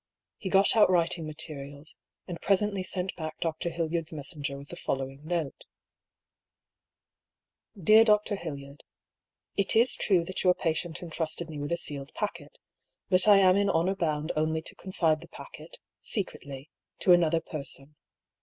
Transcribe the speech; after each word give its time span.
He 0.37 0.49
got 0.49 0.75
out 0.75 0.89
writing 0.89 1.27
materials, 1.27 1.95
and 2.27 2.41
presently 2.41 2.81
sent 2.81 3.15
back 3.15 3.39
Dr. 3.39 3.69
Hildyard's 3.69 4.11
messenger 4.11 4.57
with 4.57 4.69
the 4.69 4.75
following 4.75 5.21
note:— 5.23 5.65
A 7.75 7.77
MORAL 7.77 7.83
DUEL. 7.83 7.83
69" 7.83 7.85
Dear 7.85 8.03
Dr. 8.03 8.35
Hfldyard,— 8.37 8.79
It 9.63 9.75
is 9.75 9.93
true 9.93 10.25
that 10.25 10.43
your 10.43 10.55
patient 10.55 11.03
entrusted 11.03 11.51
me 11.51 11.59
with 11.59 11.71
a 11.71 11.77
sealed 11.77 12.11
packet, 12.15 12.57
but 13.09 13.27
I 13.27 13.37
am 13.37 13.55
in 13.55 13.69
honour 13.69 13.95
bound 13.95 14.31
only 14.35 14.63
to 14.63 14.73
con 14.75 14.91
fide 14.91 15.21
the 15.21 15.27
packet, 15.27 15.77
secretly, 16.01 16.71
to 16.97 17.11
another 17.13 17.39
person. 17.39 17.95